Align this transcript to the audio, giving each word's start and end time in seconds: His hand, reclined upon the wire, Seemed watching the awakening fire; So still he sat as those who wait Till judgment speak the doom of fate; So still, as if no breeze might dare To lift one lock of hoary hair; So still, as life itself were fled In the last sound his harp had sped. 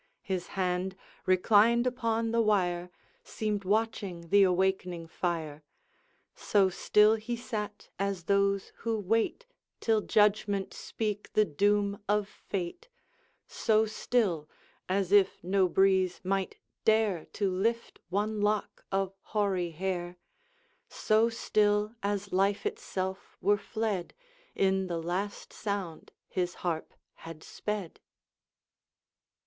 His 0.23 0.47
hand, 0.57 0.95
reclined 1.27 1.85
upon 1.85 2.31
the 2.31 2.41
wire, 2.41 2.89
Seemed 3.23 3.63
watching 3.63 4.29
the 4.29 4.41
awakening 4.41 5.05
fire; 5.05 5.63
So 6.33 6.69
still 6.69 7.17
he 7.17 7.35
sat 7.35 7.87
as 7.99 8.23
those 8.23 8.73
who 8.77 8.97
wait 8.97 9.45
Till 9.79 10.01
judgment 10.01 10.73
speak 10.73 11.31
the 11.33 11.45
doom 11.45 12.01
of 12.09 12.27
fate; 12.27 12.89
So 13.45 13.85
still, 13.85 14.49
as 14.89 15.11
if 15.11 15.43
no 15.43 15.67
breeze 15.67 16.19
might 16.23 16.57
dare 16.83 17.25
To 17.33 17.51
lift 17.51 17.99
one 18.09 18.41
lock 18.41 18.83
of 18.91 19.13
hoary 19.21 19.69
hair; 19.69 20.17
So 20.89 21.29
still, 21.29 21.93
as 22.01 22.33
life 22.33 22.65
itself 22.65 23.37
were 23.39 23.55
fled 23.59 24.15
In 24.55 24.87
the 24.87 24.97
last 24.99 25.53
sound 25.53 26.11
his 26.27 26.55
harp 26.65 26.95
had 27.17 27.43
sped. 27.43 27.99